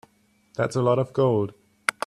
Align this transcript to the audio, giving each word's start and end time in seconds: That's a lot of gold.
That's 0.55 0.75
a 0.75 0.81
lot 0.81 0.97
of 0.97 1.13
gold. 1.13 1.53